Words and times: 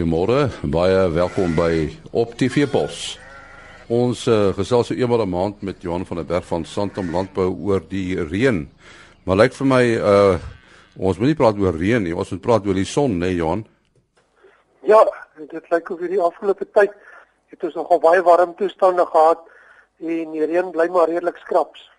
Goeiemôre, 0.00 0.48
baie 0.64 1.00
welkom 1.12 1.50
by 1.52 1.90
Op 2.16 2.30
TV 2.32 2.62
Pos. 2.64 3.18
Ons 3.92 4.22
uh, 4.32 4.48
gesels 4.56 4.88
so 4.88 4.96
eenmal 4.96 5.20
'n 5.26 5.28
maand 5.28 5.60
met 5.60 5.82
Johan 5.84 6.06
van 6.08 6.16
der 6.16 6.24
Berg 6.24 6.46
van 6.48 6.64
Santam 6.64 7.10
Landbou 7.12 7.52
oor 7.52 7.82
die 7.84 8.16
reën. 8.16 8.64
Maar 9.24 9.36
lyk 9.36 9.52
vir 9.52 9.66
my 9.66 9.84
uh 10.12 10.38
ons 10.96 11.18
moet 11.18 11.26
nie 11.26 11.36
praat 11.36 11.60
oor 11.60 11.76
reën 11.76 12.02
nie, 12.02 12.16
ons 12.16 12.30
moet 12.30 12.40
praat 12.40 12.66
oor 12.66 12.74
die 12.74 12.88
son, 12.88 13.18
né, 13.18 13.26
nee, 13.26 13.36
Johan? 13.36 13.66
Ja, 14.88 15.04
dit 15.36 15.68
lyk 15.70 15.90
of 15.90 16.00
hierdie 16.00 16.22
afgelope 16.22 16.64
tyd 16.72 16.96
het 17.52 17.64
ons 17.64 17.74
nogal 17.74 18.00
baie 18.00 18.22
warm 18.22 18.54
toestande 18.54 19.04
gehad 19.04 19.44
en 20.00 20.32
die 20.32 20.46
reën 20.46 20.70
bly 20.70 20.88
maar 20.88 21.12
redelik 21.12 21.36
skraps. 21.44 21.90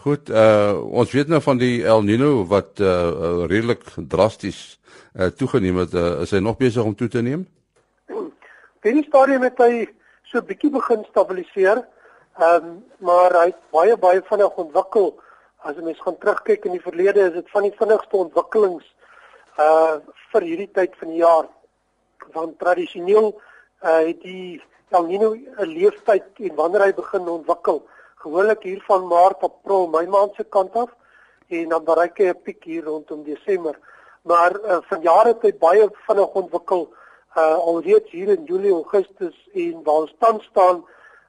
Goed, 0.00 0.30
uh 0.32 0.80
ons 0.96 1.10
weet 1.12 1.28
nou 1.28 1.42
van 1.44 1.58
die 1.60 1.82
El 1.84 2.06
Nino 2.08 2.46
wat 2.48 2.80
uh 2.80 3.44
redelik 3.50 3.82
drasties 4.08 4.78
uh 5.12 5.28
toegeneem 5.28 5.82
het. 5.82 5.92
Uh, 5.92 6.22
is 6.24 6.32
hy 6.32 6.40
nog 6.40 6.56
besig 6.56 6.84
om 6.84 6.94
toe 6.96 7.08
te 7.12 7.20
neem? 7.20 7.42
By 8.80 8.94
die 8.96 9.04
stadium 9.04 9.44
het 9.44 9.60
hy 9.60 9.84
so 10.30 10.40
'n 10.40 10.48
bietjie 10.48 10.70
begin 10.72 11.04
stabiliseer. 11.10 11.82
Ehm 12.40 12.64
um, 12.70 12.80
maar 13.04 13.36
hy 13.42 13.44
het 13.52 13.60
baie 13.76 13.96
baie 14.06 14.24
vinnig 14.30 14.56
ontwikkel. 14.64 15.12
As 15.68 15.76
jy 15.76 15.84
mens 15.84 16.00
gaan 16.00 16.18
terugkyk 16.18 16.64
in 16.64 16.78
die 16.78 16.86
verlede 16.88 17.28
is 17.28 17.36
dit 17.36 17.50
van 17.52 17.68
die 17.68 17.76
vinnigste 17.76 18.16
ontwikkelings 18.16 18.88
uh 19.58 20.00
vir 20.32 20.42
hierdie 20.48 20.72
tyd 20.72 20.96
van 20.96 21.08
die 21.08 21.20
jaar. 21.20 21.46
Want 22.32 22.58
tradisioneel 22.58 23.34
uh 23.84 24.00
het 24.08 24.24
die 24.24 24.62
El 24.88 25.06
Nino 25.12 25.34
'n 25.36 25.72
leeftyd 25.76 26.40
en 26.48 26.54
wanneer 26.54 26.88
hy 26.88 26.92
begin 26.94 27.28
ontwikkel 27.28 27.84
gewoonlik 28.20 28.62
hier 28.62 28.82
van 28.86 29.06
Maart, 29.06 29.42
April, 29.42 29.88
Mei 29.88 30.06
maand 30.06 30.34
se 30.36 30.44
kant 30.44 30.74
af 30.76 30.90
en 31.48 31.68
dan 31.68 31.84
bereik 31.84 32.18
hy 32.18 32.28
'n 32.30 32.42
piek 32.42 32.64
hier 32.64 32.84
rondom 32.84 33.24
Desember. 33.24 33.78
Maar 34.22 34.52
uh, 34.60 34.78
van 34.88 35.00
jare 35.02 35.28
het 35.28 35.42
hy 35.42 35.52
baie 35.58 35.88
vinnig 36.06 36.34
ontwikkel. 36.42 36.88
Uh 37.36 37.54
alreeds 37.54 38.10
hier 38.10 38.28
in 38.28 38.44
Julie, 38.44 38.72
Augustus 38.72 39.36
en 39.54 39.82
waar 39.82 40.02
ons 40.04 40.14
tans 40.18 40.44
staan, 40.44 40.84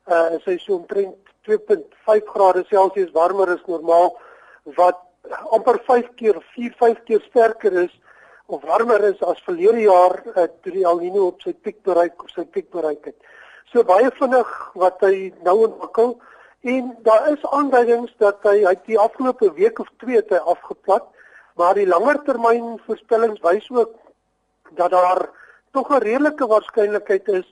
uh 0.08 0.34
is 0.38 0.46
hy 0.46 0.58
so 0.58 0.76
omtrent 0.76 1.16
2.5 1.48 2.26
grade 2.34 2.64
Celsius 2.70 3.12
warmer 3.12 3.50
as 3.50 3.66
normaal 3.68 4.18
wat 4.78 5.00
amper 5.56 5.80
5 5.86 6.14
keer, 6.16 6.42
4, 6.56 6.74
5 6.78 7.04
keer 7.04 7.22
sterker 7.30 7.74
is 7.84 7.94
of 8.46 8.64
warmer 8.64 9.04
is 9.10 9.22
as 9.24 9.42
verlede 9.46 9.86
jaar 9.86 10.18
uh, 10.36 10.48
toe 10.62 10.74
die 10.74 10.84
El 10.86 11.00
Niño 11.00 11.30
op 11.32 11.42
sy 11.42 11.54
piek 11.54 11.80
bereik 11.88 12.24
of 12.24 12.34
sy 12.34 12.44
piek 12.44 12.68
bereik 12.74 13.06
het. 13.06 13.16
So 13.72 13.86
baie 13.88 14.10
vinnig 14.18 14.50
wat 14.76 15.00
hy 15.06 15.32
nou 15.46 15.62
ontwikkel. 15.70 16.18
En 16.62 16.98
daar 17.02 17.32
is 17.32 17.46
aanduidings 17.46 18.14
dat 18.18 18.44
hy 18.46 18.66
uit 18.66 18.86
die 18.86 19.00
afgelope 19.00 19.54
week 19.54 19.80
of 19.80 19.88
twee 19.98 20.20
het 20.20 20.30
hy 20.30 20.38
afgeplat, 20.54 21.08
maar 21.58 21.74
die 21.74 21.88
langer 21.88 22.20
termyn 22.28 22.76
voorspellings 22.86 23.42
wys 23.42 23.66
ook 23.74 23.96
dat 24.78 24.92
daar 24.94 25.26
tog 25.72 25.90
'n 25.90 26.04
redelike 26.04 26.48
waarskynlikheid 26.48 27.28
is 27.28 27.48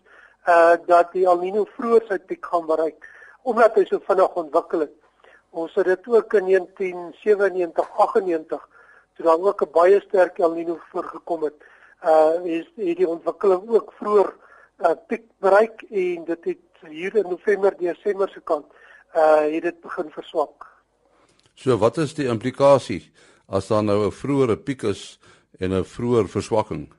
uh 0.47 0.75
dat 0.85 1.11
die 1.11 1.25
El 1.25 1.41
Niño 1.41 1.65
vroeër 1.75 2.05
sy 2.07 2.17
piek 2.19 2.45
gaan 2.45 2.65
bereik 2.65 3.09
omdat 3.41 3.75
hy 3.75 3.85
so 3.85 3.99
vinnig 3.99 4.35
ontwikkel 4.35 4.79
het. 4.79 4.95
Ons 5.49 5.73
het 5.75 5.85
dit 5.85 6.07
ook 6.07 6.33
in 6.33 6.45
1997, 6.45 7.89
98 7.97 8.67
toe 9.15 9.25
daar 9.25 9.41
ook 9.41 9.61
'n 9.61 9.71
baie 9.71 10.01
sterk 10.01 10.39
El 10.39 10.53
Niño 10.53 10.77
voorgekom 10.91 11.43
het. 11.43 11.57
Uh 12.05 12.45
is 12.45 12.71
het 12.75 12.97
die 12.97 13.09
ontwikkeling 13.09 13.69
ook 13.69 13.93
vroeër 13.93 14.33
uh 14.85 14.93
piek 15.07 15.25
bereik 15.39 15.81
en 15.89 16.25
dit 16.25 16.45
het 16.45 16.89
hier 16.89 17.15
in 17.15 17.29
November, 17.29 17.77
Desember 17.77 18.29
se 18.29 18.41
kant 18.41 18.65
uh 19.15 19.45
het 19.53 19.63
dit 19.63 19.81
begin 19.81 20.11
verswak. 20.11 20.67
So 21.55 21.77
wat 21.77 21.97
is 21.97 22.13
die 22.13 22.27
implikasie 22.27 23.11
as 23.47 23.67
daar 23.67 23.83
nou 23.83 24.05
'n 24.05 24.11
vroeëre 24.11 24.57
piek 24.57 24.83
is 24.83 25.19
en 25.59 25.73
'n 25.73 25.83
vroeër 25.83 26.27
verswakking? 26.27 26.93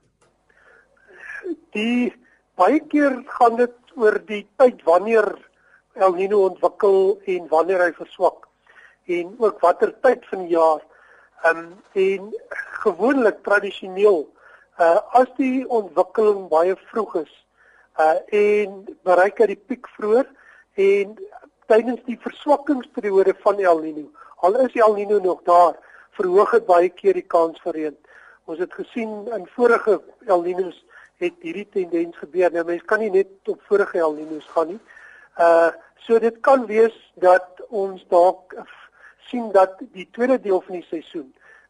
Die 1.73 2.13
baie 2.55 2.81
keer 2.81 3.23
gaan 3.27 3.57
dit 3.57 3.77
oor 3.97 4.19
die 4.27 4.47
tyd 4.57 4.83
wanneer 4.83 5.39
El 5.95 6.13
Niño 6.15 6.39
ontwikkel 6.49 7.21
en 7.27 7.49
wanneer 7.49 7.81
hy 7.85 7.93
verswak 7.93 8.47
en 9.07 9.35
ook 9.39 9.61
watter 9.61 9.93
tyd 10.01 10.27
van 10.31 10.39
die 10.47 10.55
jaar. 10.55 10.83
Um 11.45 11.81
en 11.93 12.35
gewoonlik 12.83 13.43
tradisioneel 13.43 14.29
uh 14.79 14.99
as 15.21 15.29
die 15.37 15.69
ontwikkeling 15.69 16.49
baie 16.49 16.77
vroeg 16.91 17.15
is 17.23 17.33
uh 17.99 18.19
en 18.33 18.85
bereik 19.05 19.39
hy 19.39 19.47
die 19.47 19.63
piek 19.69 19.89
vroeër 19.97 20.29
en 20.81 21.17
tydens 21.71 22.03
die 22.09 22.19
verswakkingsperiode 22.19 23.37
van 23.45 23.61
El 23.63 23.83
Niño. 23.85 24.09
Al 24.43 24.59
is 24.65 24.75
El 24.75 24.97
Niño 24.99 25.21
nog 25.23 25.43
daar, 25.47 25.77
verhoog 26.19 26.57
dit 26.57 26.67
baie 26.67 26.91
keer 26.91 27.15
die 27.15 27.27
kans 27.27 27.61
vir 27.65 27.77
reën. 27.77 27.99
Ons 28.51 28.59
het 28.59 28.73
gesien 28.75 29.29
in 29.37 29.47
vorige 29.55 30.01
El 30.27 30.43
Niños 30.47 30.81
het 31.23 31.37
hierdie 31.45 31.69
tendens 31.71 32.17
gebeur. 32.19 32.51
Nou 32.53 32.65
mense 32.67 32.87
kan 32.89 33.03
nie 33.03 33.13
net 33.15 33.53
op 33.53 33.61
vorige 33.69 34.01
El 34.01 34.17
Niños 34.19 34.49
gaan 34.55 34.75
nie. 34.75 34.81
Uh 35.39 35.71
so 36.01 36.19
dit 36.19 36.39
kan 36.41 36.65
wees 36.67 36.95
dat 37.21 37.61
ons 37.69 38.01
dalk 38.09 38.55
sien 39.29 39.51
dat 39.53 39.75
die 39.93 40.07
tweede 40.17 40.39
deel 40.41 40.63
van 40.65 40.79
die 40.79 40.87
seisoen 40.89 41.29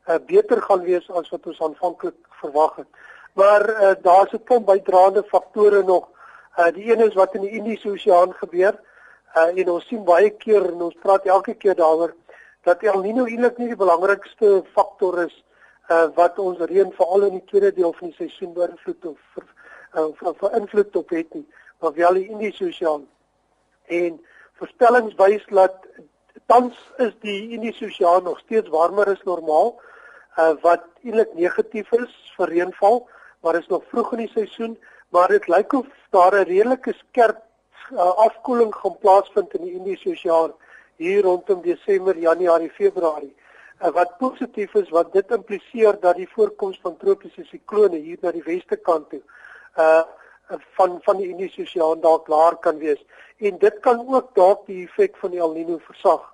uh 0.09 0.21
beter 0.27 0.63
gaan 0.63 0.85
wees 0.87 1.11
as 1.11 1.29
wat 1.35 1.49
ons 1.51 1.61
aanvanklik 1.67 2.17
verwag 2.41 2.77
het. 2.81 2.89
Maar 3.35 3.67
uh 3.69 3.95
daar's 4.03 4.33
'n 4.33 4.45
klomp 4.45 4.67
bydraende 4.67 5.25
faktore 5.33 5.83
nog. 5.83 6.09
Uh 6.57 6.71
die 6.73 6.93
een 6.93 7.05
is 7.09 7.15
wat 7.15 7.35
in 7.35 7.41
die 7.41 7.57
Indiese 7.59 7.91
Oseaan 7.91 8.33
gebeur. 8.35 8.79
Uh, 9.37 9.59
en 9.63 9.69
ons 9.71 9.85
sien 9.87 10.03
baie 10.05 10.31
keer 10.43 10.65
en 10.73 10.89
ons 10.89 11.03
praat 11.03 11.27
elke 11.27 11.55
keer 11.55 11.77
daaroor 11.79 12.17
dat 12.67 12.83
El 12.83 13.03
Niño 13.05 13.29
eintlik 13.31 13.59
nie 13.59 13.69
die 13.71 13.79
belangrikste 13.79 14.65
faktor 14.75 15.21
is 15.25 15.37
uh, 15.91 16.09
wat 16.17 16.39
ons 16.43 16.59
reën 16.71 16.91
veral 16.97 17.29
in 17.29 17.37
die 17.39 17.47
tweede 17.51 17.71
deel 17.77 17.93
van 17.99 18.11
die 18.11 18.19
seisoen 18.19 18.53
beïnvloed 18.57 19.07
of 19.13 19.21
vir 19.37 19.47
uh, 19.47 20.09
vir, 20.19 20.35
vir 20.41 20.57
invloed 20.59 20.99
op 21.01 21.15
het 21.15 21.35
nie, 21.35 21.47
maar 21.81 21.95
wel 21.97 22.19
die 22.21 22.29
Indiese 22.31 22.67
Oseaan. 22.69 23.07
En 23.87 24.19
voorspellings 24.61 25.15
wys 25.19 25.47
dat 25.51 25.87
tans 26.51 26.79
is 26.99 27.15
die 27.25 27.53
Indiese 27.57 27.87
Oseaan 27.87 28.27
nog 28.27 28.39
steeds 28.45 28.71
warmer 28.75 29.11
as 29.15 29.23
normaal, 29.29 29.77
uh, 30.39 30.53
wat 30.63 30.87
eintlik 31.03 31.35
negatief 31.39 31.91
is 31.99 32.15
vir 32.37 32.55
reënval, 32.55 33.03
maar 33.43 33.59
is 33.59 33.71
nog 33.71 33.87
vroeg 33.91 34.13
in 34.17 34.25
die 34.27 34.33
seisoen, 34.35 34.77
maar 35.15 35.33
dit 35.33 35.47
lyk 35.51 35.73
of 35.79 35.87
daar 36.15 36.35
'n 36.39 36.51
redelike 36.51 36.95
skerp 36.99 37.43
uh, 37.93 38.15
afkoeling 38.27 38.75
gaan 38.75 38.99
plaasvind 38.99 39.55
in 39.55 39.65
die 39.65 39.73
Indiese 39.73 40.11
Oseaan 40.11 40.53
hier 40.97 41.23
rondom 41.23 41.63
Desember, 41.63 42.19
Januarie, 42.19 42.71
Februarie. 42.71 43.35
Uh, 43.83 43.91
wat 43.97 44.19
positief 44.19 44.75
is 44.75 44.91
wat 44.91 45.13
dit 45.13 45.31
impliseer 45.31 46.01
dat 46.01 46.17
die 46.17 46.29
voorkoms 46.29 46.79
van 46.83 46.97
tropiese 46.97 47.45
siklone 47.45 47.97
hier 47.97 48.19
na 48.21 48.33
die 48.33 48.45
weste 48.45 48.77
kant 48.77 49.11
toe 49.11 49.23
uh 49.79 50.03
van 50.77 50.99
van 51.03 51.17
die 51.17 51.29
Indiese 51.31 51.63
Oseaan 51.63 52.01
dalk 52.03 52.29
laer 52.29 52.57
kan 52.57 52.79
wees 52.79 52.99
en 53.39 53.59
dit 53.59 53.77
kan 53.81 54.01
ook 54.09 54.35
dalk 54.35 54.67
die 54.67 54.83
effek 54.87 55.17
van 55.17 55.31
die 55.31 55.39
El 55.41 55.55
Niño 55.55 55.79
versag. 55.87 56.25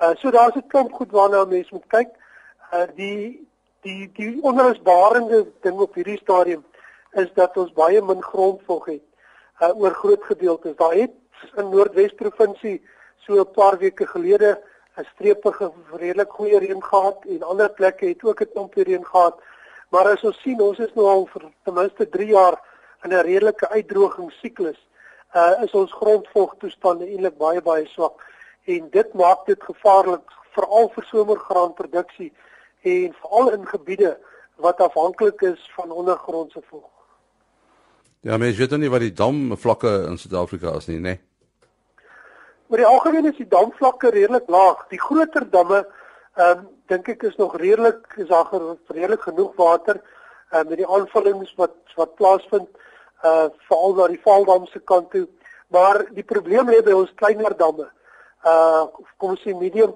Uh 0.00 0.14
so 0.16 0.30
daar's 0.30 0.56
'n 0.56 0.66
klomp 0.68 0.92
goed 0.92 1.10
waarna 1.10 1.44
mense 1.44 1.74
moet 1.74 1.86
kyk. 1.86 2.10
Uh 2.72 2.86
die 2.94 3.48
die 3.82 4.10
die 4.14 4.38
onrusbarende 4.42 5.46
ding 5.60 5.78
op 5.78 5.94
hierdie 5.94 6.20
stadium 6.22 6.64
is 7.12 7.32
dat 7.34 7.56
ons 7.56 7.72
baie 7.72 8.02
min 8.02 8.22
grondvog 8.22 8.84
het 8.84 9.07
uh, 9.60 9.80
oor 9.80 9.94
groot 9.94 10.24
gedeeltes. 10.24 10.76
Daar 10.76 10.94
het 10.94 11.14
in 11.56 11.68
Noordwes 11.68 12.14
provinsie 12.14 12.82
so 13.24 13.40
'n 13.40 13.50
paar 13.52 13.78
weke 13.78 14.06
gelede 14.06 14.60
'n 14.96 15.06
streepige 15.14 15.72
redelik 15.92 16.30
goeie 16.30 16.58
reën 16.58 16.82
gehad 16.82 17.24
en 17.24 17.42
ander 17.42 17.70
plekke 17.70 18.06
het 18.06 18.24
ook 18.24 18.40
'n 18.40 18.52
klompie 18.52 18.84
reën 18.84 19.04
gehad. 19.04 19.36
Maar 19.88 20.06
as 20.08 20.24
ons 20.24 20.40
sien, 20.40 20.60
ons 20.60 20.78
is 20.78 20.94
nou 20.94 21.06
al 21.06 21.26
vir 21.26 21.42
ten 21.64 21.74
minste 21.74 22.08
3 22.08 22.26
jaar 22.26 22.56
in 23.04 23.10
'n 23.10 23.22
redelike 23.30 23.68
uitdrogingssiklus. 23.68 24.88
Uh 25.34 25.62
is 25.62 25.72
ons 25.72 25.92
grondvogtoestande 25.92 27.04
eintlik 27.04 27.36
baie 27.36 27.62
baie 27.62 27.86
swak 27.86 28.24
en 28.64 28.90
dit 28.90 29.14
maak 29.14 29.46
dit 29.46 29.62
gevaarlik 29.62 30.32
veral 30.56 30.88
vir 30.88 31.04
somergraanproduksie 31.04 32.32
en 32.82 33.14
veral 33.20 33.50
in 33.50 33.66
gebiede 33.66 34.18
wat 34.56 34.80
afhanklik 34.80 35.40
is 35.40 35.70
van 35.76 35.90
ondergrondse 35.90 36.62
vog. 36.70 36.97
Ja, 38.20 38.36
mens 38.36 38.56
weet 38.56 38.74
nie 38.76 38.90
wat 38.90 39.04
die 39.04 39.14
damvlakke 39.14 39.90
in 40.08 40.18
Suid-Afrika 40.18 40.74
is 40.76 40.88
nie, 40.90 40.98
né? 40.98 41.14
Nee. 41.14 41.20
Maar 42.68 42.82
die 42.82 42.86
algemeen 42.86 43.28
is 43.30 43.36
die 43.38 43.48
damvlakke 43.48 44.10
redelik 44.10 44.48
laag. 44.50 44.86
Die 44.90 45.00
groter 45.00 45.46
damme, 45.50 45.86
ehm 46.34 46.58
um, 46.58 46.66
dink 46.88 47.08
ek 47.12 47.22
is 47.28 47.36
nog 47.36 47.56
redelik 47.60 48.14
is 48.16 48.28
daar 48.28 48.48
redelik 48.88 49.20
genoeg 49.20 49.50
water 49.56 49.98
uh, 50.00 50.62
met 50.64 50.78
die 50.80 50.86
aanvullings 50.88 51.50
wat 51.60 51.74
wat 51.96 52.14
plaasvind 52.16 52.68
uh 53.28 53.48
veral 53.68 53.94
na 53.94 54.06
die 54.08 54.20
Vaaldam 54.24 54.66
se 54.66 54.80
kant 54.80 55.10
toe. 55.10 55.26
Maar 55.68 56.06
die 56.16 56.24
probleem 56.24 56.70
lê 56.72 56.80
by 56.82 56.94
ons 56.96 57.12
kleiner 57.14 57.56
damme. 57.56 57.90
Uh 58.44 58.86
kom 59.16 59.36
ons 59.36 59.44
sê 59.44 59.54
medium 59.54 59.92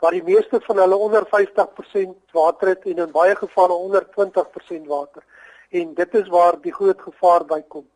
waar 0.00 0.14
die 0.16 0.24
meeste 0.24 0.60
van 0.66 0.78
hulle 0.78 0.96
onder 0.96 1.26
50% 1.26 2.32
water 2.32 2.68
het 2.68 2.86
en 2.86 3.04
in 3.04 3.12
baie 3.12 3.36
gevalle 3.36 3.74
onder 3.74 4.06
20% 4.16 4.86
water 4.86 5.22
en 5.70 5.94
dit 5.94 6.14
is 6.14 6.28
waar 6.28 6.60
die 6.60 6.72
groot 6.72 7.00
gevaar 7.00 7.44
by 7.44 7.60
kom 7.68 7.86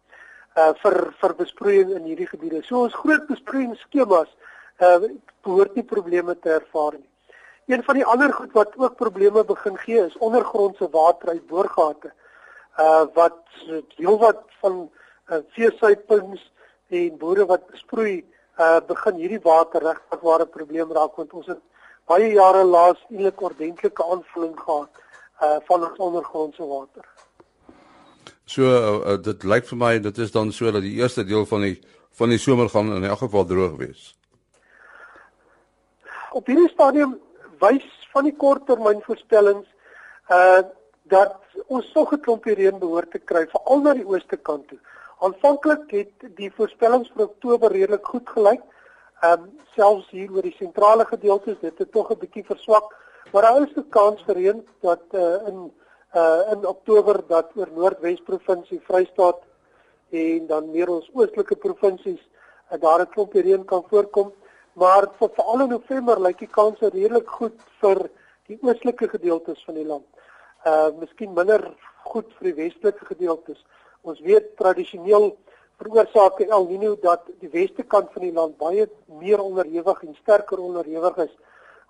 uh 0.57 0.73
vir 0.83 0.97
vir 1.21 1.35
besproeiing 1.37 1.93
in 1.97 2.05
hierdie 2.05 2.29
gebiede. 2.29 2.61
So 2.67 2.83
ons 2.85 2.97
groot 3.05 3.25
besproeiingsskemas 3.29 4.29
uh 4.85 4.99
behoort 5.43 5.75
nie 5.77 5.85
probleme 5.85 6.35
te 6.39 6.51
ervaar 6.59 6.99
nie. 6.99 7.09
Een 7.73 7.83
van 7.87 7.97
die 7.97 8.05
ander 8.05 8.33
goed 8.33 8.53
wat 8.53 8.77
ook 8.77 8.97
probleme 8.97 9.45
begin 9.45 9.79
gee 9.79 10.05
is 10.05 10.19
ondergrondse 10.19 10.89
water 10.91 11.29
uit 11.29 11.47
boorgate. 11.47 12.13
uh 12.79 13.05
wat 13.15 13.41
heelwat 13.97 14.45
van 14.61 14.91
uh, 15.29 15.39
veesuipings 15.57 16.53
en 16.89 17.19
boere 17.19 17.47
wat 17.47 17.67
besproei 17.71 18.25
uh 18.59 18.81
begin 18.87 19.15
hierdie 19.15 19.43
water 19.43 19.83
regtig 19.83 20.21
ware 20.21 20.47
probleem 20.47 20.93
raak 20.93 21.17
want 21.17 21.33
ons 21.33 21.47
het 21.47 21.61
baie 22.09 22.33
jare 22.33 22.65
laas 22.65 23.01
eintlik 23.11 23.41
ordentlike 23.41 24.05
aanvulling 24.05 24.57
gehad 24.61 25.03
uh 25.43 25.59
van 25.69 25.89
ons 25.89 25.99
ondergrondse 25.99 26.67
water. 26.67 27.05
So 28.45 28.63
uh, 28.63 29.17
dit 29.23 29.45
lyk 29.45 29.67
vir 29.67 29.79
my 29.79 29.99
dit 29.99 30.19
is 30.19 30.33
dan 30.33 30.53
so 30.53 30.71
dat 30.71 30.83
die 30.83 30.99
eerste 30.99 31.25
deel 31.25 31.47
van 31.47 31.61
die 31.61 31.77
van 32.13 32.29
die 32.29 32.39
somer 32.39 32.69
gaan 32.69 32.93
in 32.93 33.05
elk 33.05 33.19
geval 33.19 33.45
droog 33.45 33.77
wees. 33.77 34.17
Op 36.33 36.47
hierdie 36.47 36.69
stadium 36.69 37.17
wys 37.61 37.87
van 38.13 38.29
die 38.29 38.37
korttermynvoorspellings 38.37 39.69
uh 40.29 40.63
dat 41.13 41.35
ons 41.67 41.93
nog 41.95 42.13
'n 42.13 42.21
klompie 42.21 42.55
reën 42.55 42.79
behoort 42.79 43.11
te 43.11 43.19
kry 43.19 43.47
veral 43.47 43.81
na 43.81 43.95
die 43.95 44.07
ooste 44.07 44.37
kant 44.37 44.69
toe. 44.69 44.79
Aanvanklik 45.21 45.91
het 45.91 46.37
die 46.37 46.51
voorspellings 46.51 47.11
vir 47.15 47.25
Oktober 47.25 47.73
redelik 47.73 48.07
goed 48.07 48.29
gelyk. 48.29 48.63
Ehm 49.21 49.43
um, 49.43 49.51
selfs 49.75 50.11
hier 50.11 50.33
oor 50.33 50.43
die 50.43 50.57
sentrale 50.59 51.05
gedeeltes 51.05 51.59
dit 51.61 51.79
het 51.79 51.93
tog 51.93 52.11
'n 52.11 52.19
bietjie 52.19 52.45
verswak, 52.45 52.95
maar 53.33 53.43
daar 53.43 53.63
is 53.63 53.77
'n 53.77 53.89
kans 53.89 54.23
vir 54.27 54.35
reën 54.35 54.67
dat 54.81 55.03
uh, 55.13 55.49
in 55.49 55.73
uh 56.15 56.53
in 56.53 56.67
Oktober 56.67 57.23
dat 57.27 57.51
oor 57.57 57.69
Noordwes 57.75 58.21
provinsie, 58.21 58.81
Vrystaat 58.85 59.41
en 60.11 60.47
dan 60.47 60.71
meer 60.71 60.91
ons 60.93 61.09
oostelike 61.15 61.57
provinsies 61.57 62.21
uh, 62.21 62.81
daar 62.81 63.01
'n 63.01 63.13
klompie 63.15 63.43
reën 63.43 63.65
kan 63.65 63.85
voorkom, 63.89 64.33
maar 64.73 65.09
vir 65.19 65.31
veral 65.37 65.61
in 65.61 65.69
November 65.69 66.21
lyk 66.21 66.39
die 66.39 66.53
kanse 66.53 66.89
redelik 66.89 67.29
goed 67.29 67.57
vir 67.81 68.11
die 68.49 68.59
oostelike 68.61 69.09
gedeeltes 69.09 69.65
van 69.65 69.75
die 69.75 69.87
land. 69.87 70.07
Uh 70.67 70.91
miskien 71.01 71.33
minder 71.35 71.75
goed 72.05 72.29
vir 72.39 72.53
die 72.53 72.59
westelike 72.65 73.05
gedeeltes. 73.05 73.65
Ons 74.03 74.21
weet 74.21 74.57
tradisioneel 74.57 75.37
veroorsaak 75.81 76.41
El 76.41 76.67
Niño 76.69 76.97
dat 77.01 77.25
die 77.41 77.49
weste 77.49 77.83
kant 77.83 78.13
van 78.13 78.23
die 78.23 78.33
land 78.33 78.59
baie 78.59 78.89
meer 79.07 79.41
onderhewig 79.41 80.03
en 80.03 80.15
sterker 80.21 80.59
onderhewig 80.59 81.17
is 81.17 81.35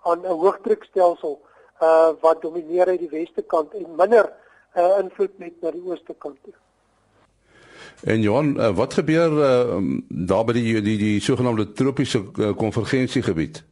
aan 0.03 0.23
'n 0.25 0.37
hoëdrukstelsel 0.39 1.39
uh 1.81 2.11
wat 2.21 2.41
domineer 2.41 2.87
uit 2.87 2.99
die 2.99 3.09
weste 3.09 3.41
kant 3.41 3.73
en 3.73 3.95
minder 3.97 4.29
uh 4.75 4.99
invloed 4.99 5.37
met 5.37 5.61
na 5.61 5.71
die 5.71 5.83
ooste 5.85 6.15
kant 6.17 6.37
toe. 6.43 6.53
En 8.03 8.21
Johan, 8.21 8.55
uh, 8.59 8.69
wat 8.75 8.93
gebeur 8.93 9.31
uh, 9.31 9.77
daar 10.07 10.45
by 10.45 10.53
die 10.53 10.81
die 10.81 10.97
die 10.97 11.19
sogenaamde 11.21 11.71
tropiese 11.71 12.23
uh, 12.35 12.51
konvergensiegebied? 12.57 13.63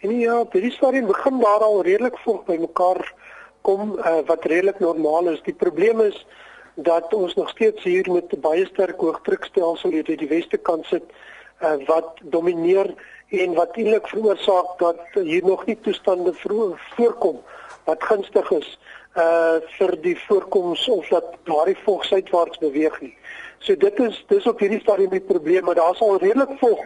En 0.00 0.18
ja, 0.18 0.44
die 0.52 0.70
storie 0.70 1.02
begin 1.02 1.40
daar 1.40 1.64
al 1.64 1.82
redelik 1.82 2.18
vroeg 2.18 2.44
by 2.44 2.56
mekaar 2.60 3.14
kom 3.60 3.96
uh, 3.98 4.18
wat 4.26 4.44
redelik 4.44 4.78
normaal 4.78 5.32
is. 5.32 5.40
Die 5.42 5.54
probleem 5.54 6.00
is 6.00 6.26
dat 6.74 7.14
ons 7.14 7.34
nog 7.34 7.48
steeds 7.48 7.82
hier 7.82 8.10
met 8.12 8.32
'n 8.32 8.40
baie 8.40 8.66
sterk 8.66 9.00
hoëdrukstelsel 9.00 9.90
hier 9.90 10.08
uit 10.08 10.18
die 10.18 10.28
weste 10.28 10.56
kant 10.56 10.84
sit 10.86 11.02
uh, 11.62 11.74
wat 11.86 12.20
domineer 12.22 12.94
en 13.28 13.54
wat 13.54 13.76
eintlik 13.76 14.08
veroorsaak 14.08 14.78
dat 14.78 15.00
hier 15.12 15.44
nog 15.44 15.66
nie 15.66 15.78
toestande 15.80 16.32
voorkom 16.94 17.42
wat 17.84 18.04
gunstig 18.04 18.50
is 18.50 18.78
uh 19.16 19.56
vir 19.78 19.94
die 20.04 20.16
voorkoms 20.26 20.88
of 20.88 21.08
dat 21.08 21.36
daardie 21.48 21.78
vog 21.84 22.04
suidwaarts 22.04 22.58
beweeg 22.58 23.00
nie. 23.00 23.14
So 23.58 23.76
dit 23.76 24.00
is 24.04 24.24
dis 24.28 24.46
op 24.46 24.60
hierdie 24.60 24.80
stadium 24.80 25.10
die 25.10 25.24
probleem, 25.24 25.64
maar 25.64 25.78
daar's 25.78 26.00
al 26.00 26.18
redelik 26.18 26.58
vog 26.60 26.82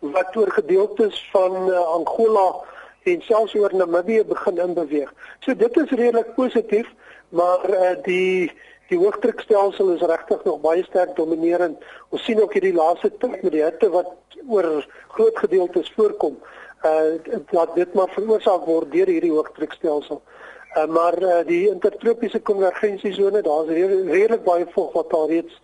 wat 0.00 0.36
oor 0.36 0.50
gedeeltes 0.52 1.28
van 1.32 1.56
uh, 1.68 1.78
Angola 1.94 2.54
en 3.02 3.22
selfs 3.24 3.54
oor 3.54 3.72
Namibië 3.76 4.24
begin 4.28 4.58
inbeweeg. 4.58 5.12
So 5.40 5.56
dit 5.56 5.76
is 5.76 5.90
redelik 5.90 6.34
positief, 6.34 6.88
maar 7.28 7.64
uh 7.70 7.96
die 8.04 8.52
die 8.90 8.98
hoëdrukstelsel 8.98 9.94
is 9.94 10.02
regtig 10.10 10.42
nog 10.44 10.60
baie 10.64 10.82
sterk 10.86 11.14
dominerend. 11.16 11.78
Ons 12.10 12.24
sien 12.26 12.40
ook 12.42 12.56
hierdie 12.56 12.74
laaste 12.74 13.12
tyd 13.22 13.42
met 13.44 13.54
die 13.54 13.62
hitte 13.62 13.90
wat 13.94 14.10
oor 14.48 14.68
groot 15.14 15.38
gedeeltes 15.44 15.92
voorkom, 15.96 16.38
uh 16.86 17.38
dat 17.52 17.74
dit 17.76 17.94
maar 17.94 18.10
veroorsaak 18.14 18.66
word 18.66 18.90
deur 18.92 19.10
hierdie 19.10 19.32
hoëdrukstelsel. 19.34 20.22
Uh, 20.70 20.86
maar 20.86 21.16
uh, 21.22 21.40
die 21.46 21.68
intertropiese 21.68 22.38
konvergensiesone, 22.46 23.42
daar's 23.42 23.70
redelik 23.70 24.44
baie 24.46 24.66
vog 24.74 24.92
wat 24.94 25.10
daar 25.10 25.28
reeds 25.28 25.56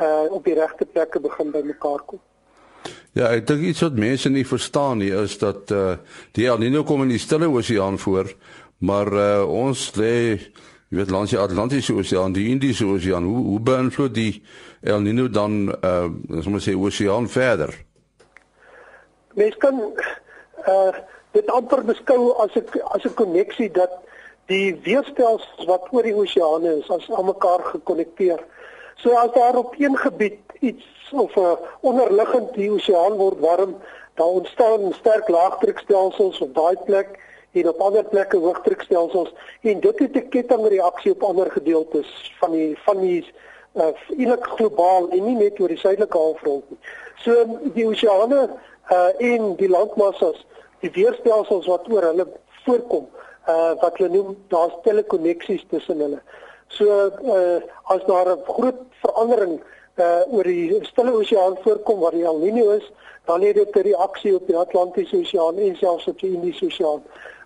uh 0.00 0.26
op 0.32 0.44
die 0.44 0.56
regte 0.56 0.86
plekke 0.86 1.20
begin 1.20 1.52
bymekaar 1.52 2.04
kom. 2.06 2.20
Ja, 3.12 3.32
ek 3.34 3.48
dink 3.48 3.64
iets 3.66 3.82
wat 3.84 3.98
mense 3.98 4.30
nie 4.30 4.46
verstaan 4.46 5.00
nie 5.02 5.12
is 5.12 5.36
dat 5.40 5.72
uh 5.74 5.96
die 6.36 6.46
El 6.48 6.60
Niño 6.62 6.84
kom 6.86 7.02
in 7.04 7.12
die 7.12 7.20
Stille 7.20 7.48
Oseaan 7.50 7.98
voor, 7.98 8.32
maar 8.78 9.12
uh 9.12 9.48
ons 9.48 9.90
lê 10.00 10.38
jy 10.90 10.98
weet 10.98 11.10
langs 11.14 11.30
die 11.30 11.38
Atlantiese 11.38 11.94
Oseaan, 11.94 12.32
die 12.34 12.48
Indiese 12.50 12.86
Oseaan, 12.90 13.24
hoe 13.24 13.44
hoe 13.44 13.60
beïnvloed 13.62 14.14
die 14.14 14.42
El 14.82 15.04
Niño 15.04 15.28
dan 15.30 15.68
uh 15.86 16.08
ons 16.34 16.48
moet 16.50 16.64
sê 16.64 16.74
oseaan 16.74 17.28
verder? 17.30 17.70
Mens 19.38 19.54
kan 19.62 19.78
uh 20.66 20.90
dit 21.30 21.50
amper 21.54 21.84
beskou 21.86 22.32
as 22.42 22.58
'n 22.58 22.82
as 22.90 23.06
'n 23.06 23.14
koneksie 23.14 23.70
dat 23.70 23.92
die 24.50 24.74
weerstelsels 24.82 25.66
wat 25.70 25.86
oor 25.94 26.02
die 26.02 26.14
oseane 26.14 26.78
is, 26.82 26.90
as 26.90 27.06
aan 27.10 27.30
mekaar 27.30 27.62
gekonnekteer. 27.70 28.42
So 28.96 29.14
as 29.14 29.30
daar 29.32 29.56
op 29.56 29.74
een 29.78 29.96
gebied 29.96 30.42
iets 30.60 30.86
of 31.12 31.36
'n 31.36 31.40
uh, 31.40 31.54
onderliggend 31.80 32.54
die 32.54 32.70
oseaan 32.70 33.14
word 33.14 33.38
warm, 33.38 33.76
dan 34.14 34.26
ontstaan 34.26 34.92
sterk 34.92 35.28
laagdrukstelsels 35.28 36.40
op 36.40 36.54
daai 36.54 36.76
plek 36.84 37.18
en 37.52 37.68
op 37.68 37.80
ander 37.80 38.04
plekke 38.04 38.36
hoëdrukstelsels 38.36 39.32
en 39.60 39.80
dit 39.80 39.98
het 39.98 40.16
'n 40.16 40.28
kettingreaksie 40.28 41.12
op 41.12 41.22
ander 41.22 41.50
gedeeltes 41.50 42.34
van 42.40 42.50
die 42.50 42.78
van 42.84 43.00
die 43.00 43.24
uh 43.74 43.94
eintlik 44.18 44.46
globaal 44.46 45.08
en 45.14 45.24
nie 45.24 45.36
net 45.36 45.60
oor 45.60 45.68
die 45.68 45.78
suidelike 45.78 46.18
halfrond 46.18 46.70
nie. 46.70 46.78
So 47.22 47.58
die 47.74 47.86
oseane 47.86 48.50
uh 48.90 49.10
en 49.18 49.56
die 49.56 49.68
landmassas, 49.68 50.46
die 50.82 50.90
weerstelsels 50.90 51.66
wat 51.66 51.86
oor 51.92 52.02
hulle 52.02 52.26
voorkom, 52.64 53.06
uh 53.48 53.74
wat 53.80 53.98
hulle 53.98 54.10
noem 54.10 54.36
daar's 54.48 54.74
telekoneksies 54.82 55.64
tussen 55.70 56.00
hulle. 56.00 56.18
So 56.68 57.10
uh 57.22 57.60
as 57.94 58.02
daar 58.06 58.34
'n 58.36 58.42
groot 58.46 58.82
verandering 59.02 59.60
uh 59.98 60.22
oor 60.34 60.44
die 60.44 60.84
Stille 60.84 61.12
Oseaan 61.12 61.56
voorkom 61.62 62.00
waar 62.00 62.16
die 62.18 62.24
El 62.24 62.40
Niño 62.40 62.70
is, 62.74 62.92
dan 63.24 63.42
het 63.42 63.54
dit 63.54 63.76
'n 63.76 63.80
reaksie 63.80 64.34
op 64.34 64.46
die 64.46 64.56
Atlantiese 64.56 65.16
Oseaan 65.16 65.58
en 65.58 65.76
selfs 65.76 66.06
op 66.06 66.18
die 66.18 66.32
Indiese 66.32 66.64
Oseaan 66.64 67.02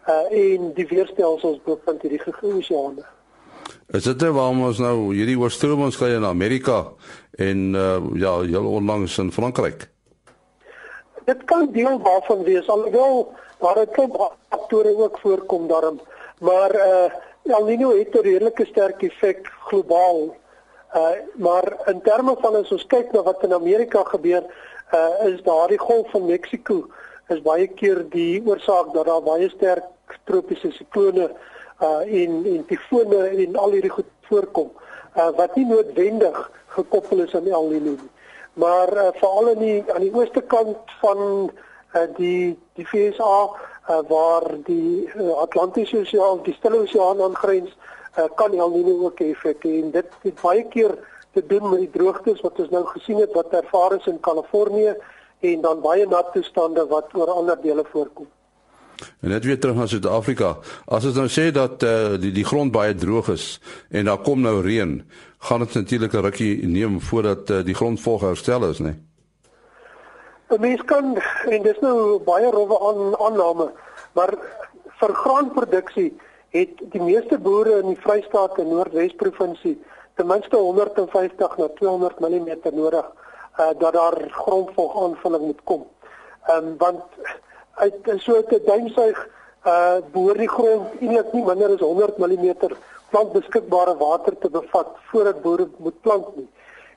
uh 0.08 0.28
en 0.30 0.72
die 0.74 0.86
weerstelsels 0.86 1.60
bevind 1.64 2.02
hierdie 2.02 2.20
geoseane. 2.20 3.04
Is 3.96 4.04
dit 4.04 4.20
nou 4.20 4.32
waarom 4.36 4.62
ons 4.66 4.78
nou 4.82 4.96
hierdie 5.14 5.38
oorstroom 5.38 5.84
ons 5.86 5.96
kry 5.96 6.14
in 6.16 6.26
Amerika 6.28 6.84
en 7.38 7.74
uh 7.74 8.00
ja, 8.20 8.38
heel 8.40 8.68
onlangs 8.68 9.18
in 9.18 9.32
Frankryk? 9.32 9.88
Dit 11.24 11.44
kan 11.44 11.70
deel 11.72 12.00
daarvan 12.04 12.42
wees 12.44 12.68
alhoewel 12.68 13.32
daar 13.60 13.80
'n 13.80 13.92
klomp 13.92 14.16
faktore 14.50 14.96
ook 14.96 15.18
voorkom 15.18 15.68
daarom, 15.68 16.00
maar 16.40 16.74
uh 16.74 17.12
El 17.44 17.64
Niño 17.64 17.92
het 17.98 18.14
'n 18.14 18.24
redelike 18.24 18.64
sterk 18.66 19.02
effek 19.02 19.48
globaal. 19.68 20.36
Uh 20.94 21.16
maar 21.34 21.76
in 21.86 22.00
terme 22.02 22.36
van 22.40 22.54
as 22.54 22.72
ons 22.72 22.86
kyk 22.86 23.12
na 23.12 23.22
wat 23.22 23.42
in 23.42 23.52
Amerika 23.52 24.02
gebeur, 24.04 24.44
uh 24.92 25.32
is 25.32 25.42
daardie 25.42 25.78
golf 25.78 26.10
van 26.10 26.26
Mexiko 26.26 26.86
is 27.28 27.42
baie 27.42 27.66
keer 27.66 28.04
die 28.10 28.42
oorsaak 28.44 28.92
dat 28.92 29.06
daar 29.06 29.22
baie 29.22 29.48
sterk 29.48 29.84
tropiese 30.24 30.70
siklone 30.72 31.30
uh 31.80 32.02
en 32.22 32.44
en 32.46 32.64
tifone 32.66 33.20
en 33.44 33.56
al 33.56 33.70
hierdie 33.76 33.90
goed 33.90 34.10
voorkom 34.28 34.70
uh 35.16 35.30
wat 35.36 35.56
nie 35.56 35.66
noodwendig 35.66 36.50
gekoppel 36.76 37.24
is 37.26 37.34
aan 37.34 37.46
El 37.46 37.68
Niño 37.70 37.94
nie. 37.98 38.10
Maar 38.54 38.92
uh, 38.92 39.08
veral 39.20 39.48
in 39.48 39.58
die 39.58 39.92
aan 39.92 40.02
die 40.02 40.14
ooste 40.14 40.42
kant 40.42 40.94
van 41.00 41.50
uh 41.94 42.06
die 42.16 42.58
die 42.74 42.86
VSA 42.86 43.34
uh 43.90 44.00
waar 44.08 44.46
die 44.66 45.10
uh, 45.14 45.32
Atlantiese 45.42 45.98
Oseaan, 45.98 46.42
die 46.42 46.54
Stille 46.54 46.82
Oseaan 46.82 47.22
aangrens, 47.22 47.76
uh 48.18 48.28
kan 48.34 48.54
El 48.54 48.70
Niño 48.70 49.04
ook 49.06 49.20
effek 49.20 49.66
hê 49.66 49.80
en 49.82 49.90
dit 49.90 50.16
het 50.22 50.40
baie 50.42 50.64
keer 50.68 50.96
te 51.34 51.46
doen 51.46 51.68
met 51.70 51.82
die 51.82 51.90
droogtes 51.90 52.40
wat 52.46 52.58
ons 52.62 52.70
nou 52.70 52.84
gesien 52.92 53.18
het 53.22 53.34
wat 53.34 53.52
ervaar 53.52 53.96
is 53.98 54.06
in 54.06 54.20
Kalifornië 54.20 54.94
en 55.40 55.60
dan 55.60 55.82
baie 55.82 56.06
nat 56.06 56.32
toestande 56.32 56.86
wat 56.86 57.14
oor 57.14 57.30
ander 57.30 57.60
dele 57.60 57.84
voorkom. 57.90 58.28
En 59.20 59.28
net 59.28 59.44
weer 59.44 59.60
terug 59.60 59.76
na 59.76 59.86
Suid-Afrika. 59.86 60.56
As 60.86 61.04
ons 61.04 61.16
nou 61.18 61.28
sê 61.28 61.50
dat 61.54 61.82
uh, 61.82 62.14
die 62.20 62.32
die 62.32 62.44
grond 62.44 62.72
baie 62.72 62.94
droog 62.94 63.28
is 63.34 63.60
en 63.90 64.04
daar 64.04 64.22
kom 64.22 64.40
nou 64.40 64.60
reën, 64.62 65.02
gaan 65.38 65.64
dit 65.64 65.74
natuurlik 65.74 66.12
'n 66.12 66.24
rukkie 66.28 66.66
neem 66.66 67.00
voordat 67.00 67.50
uh, 67.50 67.64
die 67.64 67.74
grond 67.74 68.00
volg 68.00 68.20
herstel 68.20 68.68
is, 68.70 68.78
né? 68.78 68.94
Nee? 70.48 70.58
Mens 70.58 70.84
kan 70.84 71.16
en 71.50 71.62
dis 71.62 71.80
nou 71.80 72.20
baie 72.22 72.50
rowwe 72.50 72.78
aan 72.88 73.16
aanname, 73.18 73.72
maar 74.12 74.34
vir 75.00 75.14
graanproduksie 75.14 76.12
het 76.54 76.78
die 76.92 77.02
meeste 77.02 77.38
boere 77.38 77.80
in 77.82 77.88
die 77.94 78.00
Vrystaat 78.00 78.58
en 78.58 78.68
Noordwes 78.68 79.14
provinsie 79.18 79.74
ten 80.14 80.26
minste 80.26 80.56
150 80.56 81.56
na 81.58 81.68
200 81.80 82.20
mm 82.20 82.50
nodig 82.72 83.06
uh, 83.58 83.70
dat 83.78 83.92
daar 83.92 84.18
grondvog 84.30 85.02
aanvulling 85.04 85.44
moet 85.44 85.64
kom. 85.64 85.86
Ehm 86.46 86.66
um, 86.66 86.76
want 86.78 87.02
uit 87.74 88.12
so 88.18 88.36
'n 88.38 88.60
duimsuig 88.66 89.28
uh 89.66 89.96
behoort 90.12 90.38
die 90.38 90.48
grond 90.48 91.00
eintlik 91.00 91.32
nie 91.32 91.44
minder 91.44 91.72
as 91.72 91.80
100 91.80 92.18
mm 92.18 92.48
plant 93.10 93.32
beskikbare 93.32 93.96
water 93.96 94.38
te 94.38 94.50
bevat 94.50 94.88
voordat 95.10 95.42
boere 95.42 95.68
moet 95.76 96.00
plant 96.00 96.36
nie. 96.36 96.48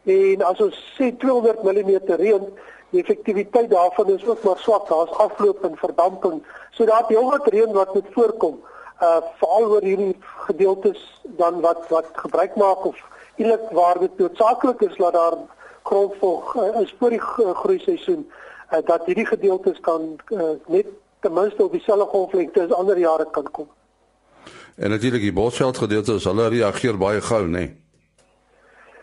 En 0.04 0.42
as 0.42 0.62
ons 0.62 0.80
sê 0.98 1.12
200 1.18 1.64
mm 1.64 1.92
reën, 2.22 2.48
die 2.90 3.02
effektiwiteit 3.02 3.70
daarvan 3.70 4.10
is 4.16 4.26
ook 4.26 4.44
maar 4.44 4.58
swak. 4.58 4.88
Daar's 4.90 5.18
afloop 5.26 5.64
en 5.64 5.78
verdamping. 5.78 6.44
So 6.72 6.86
daar't 6.86 7.08
heelwat 7.08 7.48
reën 7.48 7.74
wat 7.74 7.94
moet 7.94 8.10
voorkom. 8.12 8.60
Uh 9.02 9.22
veral 9.40 9.70
oor 9.72 9.82
hierdie 9.82 10.16
gedeeltes 10.48 11.22
dan 11.24 11.62
wat 11.62 11.88
wat 11.90 12.10
gebruik 12.14 12.56
maak 12.56 12.86
of 12.86 12.98
eintlik 13.38 13.70
waar 13.72 14.00
dit 14.00 14.18
noodsaaklik 14.18 14.82
is 14.82 14.96
dat 14.98 15.14
daar 15.14 15.38
grondvog 15.84 16.56
uh, 16.56 16.82
is 16.82 16.94
vir 17.00 17.16
die 17.16 17.22
groei 17.62 17.80
seisoen 17.80 18.26
uh, 18.72 18.80
dat 18.86 19.06
hierdie 19.06 19.26
gedeeltes 19.26 19.80
kan 19.80 20.16
uh, 20.30 20.44
net 20.68 20.86
ten 21.20 21.34
minste 21.34 21.64
op 21.64 21.72
dieselfde 21.72 22.06
golflengte 22.06 22.64
as 22.64 22.74
ander 22.74 22.98
jare 23.00 23.28
kan 23.32 23.52
kom. 23.52 23.68
En 24.76 24.90
natuurlik 24.90 25.22
die 25.22 25.34
bosveld 25.34 25.78
gedeeltes, 25.78 26.24
hulle 26.24 26.48
reageer 26.48 26.98
baie 26.98 27.22
gou, 27.22 27.44
nê. 27.46 27.50
Nee. 27.50 27.76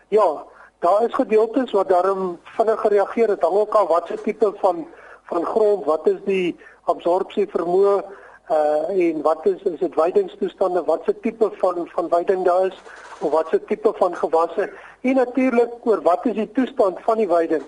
Ja, 0.09 0.45
daar 0.79 1.05
is 1.05 1.15
gedeeltes 1.15 1.73
wat 1.73 1.89
daarom 1.89 2.39
vinnig 2.57 2.89
reageer. 2.89 3.27
Dit 3.27 3.43
hang 3.43 3.55
ook 3.55 3.75
af 3.75 3.89
wat 3.89 4.07
se 4.07 4.21
tipe 4.23 4.53
van 4.61 4.87
van 5.25 5.45
grond, 5.45 5.85
wat 5.85 6.07
is 6.07 6.21
die 6.25 6.57
absorpsie 6.85 7.47
vermoë 7.49 8.03
uh 8.51 9.07
en 9.07 9.23
wat 9.23 9.47
is 9.47 9.63
is 9.63 9.79
dit 9.79 9.95
weidingstoestande, 9.95 10.85
wat 10.85 11.03
se 11.05 11.21
tipe 11.21 11.51
van 11.61 11.89
van 11.95 12.09
weiding 12.09 12.45
daar 12.45 12.67
is 12.67 12.83
of 13.21 13.31
wat 13.31 13.49
se 13.49 13.65
tipe 13.65 13.93
van 13.97 14.17
gewasse 14.17 14.73
en 15.01 15.15
natuurlik 15.15 15.73
oor 15.81 16.03
wat 16.03 16.27
is 16.27 16.35
die 16.35 16.53
toestand 16.53 17.01
van 17.01 17.17
die 17.17 17.29
weiding. 17.29 17.65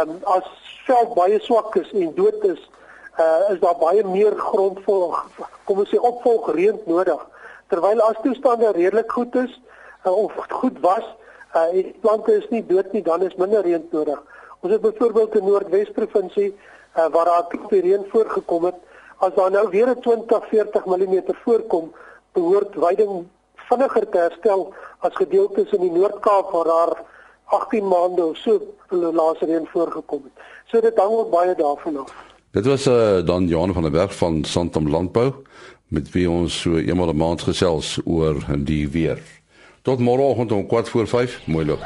Um 0.00 0.20
as 0.24 0.46
veld 0.86 1.14
baie 1.14 1.40
swak 1.40 1.76
is 1.76 1.92
en 1.92 2.14
dood 2.14 2.44
is, 2.44 2.70
uh 3.18 3.52
is 3.52 3.60
daar 3.60 3.76
baie 3.76 4.04
meer 4.04 4.36
grondvolg 4.36 5.26
kom 5.64 5.82
ons 5.82 5.90
sê 5.92 5.98
opvolg 6.00 6.50
reën 6.56 6.78
nodig. 6.86 7.20
Terwyl 7.72 8.00
as 8.04 8.20
toestande 8.24 8.72
redelik 8.72 9.12
goed 9.12 9.34
is 9.40 9.52
uh, 10.04 10.12
of 10.12 10.32
goed 10.48 10.78
was 10.84 11.04
uh 11.54 11.68
die 11.72 11.94
plante 12.00 12.34
is 12.36 12.48
nie 12.50 12.64
dood 12.66 12.92
nie 12.92 13.02
dan 13.02 13.22
is 13.22 13.36
minder 13.40 13.64
reën 13.64 13.84
nodig. 13.90 14.22
Ons 14.60 14.72
het 14.72 14.82
byvoorbeeld 14.82 15.36
in 15.40 15.46
Noordwes 15.48 15.92
provinsie 15.96 16.50
uh, 16.52 17.06
waar 17.14 17.30
daar 17.30 17.46
klop 17.48 17.72
reën 17.72 18.04
voorgekom 18.12 18.64
het 18.70 18.80
as 19.22 19.34
daar 19.34 19.50
nou 19.50 19.68
weer 19.70 19.88
'n 19.88 20.00
20 20.00 20.48
40 20.48 20.84
mm 20.84 21.22
voorkom 21.44 21.92
behoort 22.32 22.74
weiding 22.74 23.28
vinniger 23.68 24.08
te 24.08 24.18
herstel 24.18 24.74
as 24.98 25.14
gedeeltes 25.14 25.72
in 25.72 25.80
die 25.80 25.92
Noord-Kaap 25.92 26.50
waar 26.50 26.64
daar 26.64 26.92
18 27.52 27.88
maande 27.88 28.24
of 28.24 28.36
so 28.36 28.60
laas 28.88 29.38
reën 29.40 29.66
voorgekom 29.72 30.22
het. 30.24 30.44
So 30.66 30.80
dit 30.80 30.96
hang 30.96 31.12
ook 31.12 31.30
baie 31.30 31.54
daarvan 31.54 31.96
af. 31.96 32.14
Dit 32.50 32.66
was 32.66 32.86
uh, 32.86 33.24
dan 33.24 33.46
Johan 33.46 33.72
van 33.72 33.82
der 33.82 33.90
Berg 33.90 34.16
van 34.16 34.44
Santam 34.44 34.88
Landbou 34.88 35.32
met 35.88 36.10
wie 36.10 36.30
ons 36.30 36.60
so 36.60 36.76
eenmal 36.76 37.12
'n 37.12 37.16
maand 37.16 37.42
gesels 37.42 38.00
oor 38.04 38.36
die 38.58 38.88
weer. 38.88 39.20
Tot 39.82 39.98
môreoggend 39.98 40.52
om 40.52 40.68
4 40.68 40.86
voor 40.86 41.06
5. 41.06 41.46
Mooi 41.46 41.66
loop. 41.66 41.82